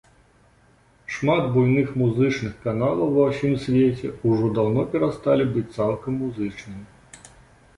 [1.15, 7.27] Шмат буйных музычных каналаў ва ўсім свеце ўжо даўно перасталі быць цалкам музычнымі.